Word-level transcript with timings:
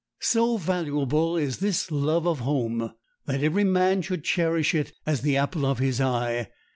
So 0.21 0.57
valuable 0.57 1.37
is 1.37 1.59
this 1.59 1.91
love 1.91 2.25
of 2.25 2.39
home 2.39 2.91
that 3.27 3.43
every 3.43 3.63
man 3.63 4.01
should 4.01 4.23
cherish 4.23 4.73
it 4.73 4.91
as 5.05 5.21
the 5.21 5.37
apple 5.37 5.63
of 5.63 5.77
his 5.77 6.01
eye. 6.01 6.49